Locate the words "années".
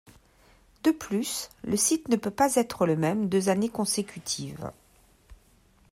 3.49-3.69